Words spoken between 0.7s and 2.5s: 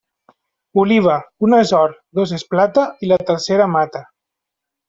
Oliva, una és or, dos és